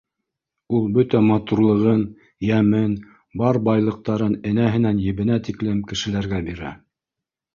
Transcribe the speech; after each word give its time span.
Ул 0.77 0.85
бөтә 0.93 1.19
матурлығын, 1.25 1.99
йәмен, 2.47 2.95
бар 3.43 3.59
байлыҡтарын 3.67 4.35
энәһенән-ебенә 4.53 5.39
тиклем 5.49 5.87
кешеләргә 5.93 6.41
бирә 6.49 6.75